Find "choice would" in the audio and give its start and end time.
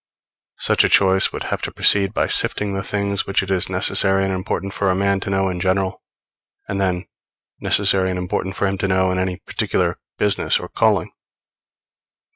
0.89-1.43